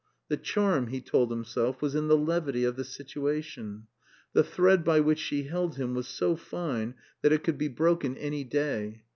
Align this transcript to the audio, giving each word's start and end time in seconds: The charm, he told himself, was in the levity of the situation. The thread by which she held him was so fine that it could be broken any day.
The 0.29 0.37
charm, 0.37 0.87
he 0.87 0.99
told 0.99 1.29
himself, 1.29 1.79
was 1.79 1.93
in 1.93 2.07
the 2.07 2.17
levity 2.17 2.63
of 2.63 2.75
the 2.75 2.83
situation. 2.83 3.85
The 4.33 4.43
thread 4.43 4.83
by 4.83 4.99
which 4.99 5.19
she 5.19 5.43
held 5.43 5.75
him 5.75 5.93
was 5.93 6.07
so 6.07 6.35
fine 6.35 6.95
that 7.21 7.31
it 7.31 7.43
could 7.43 7.59
be 7.59 7.67
broken 7.67 8.17
any 8.17 8.43
day. 8.43 9.03